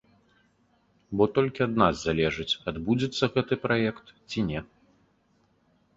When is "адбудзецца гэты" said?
2.71-3.53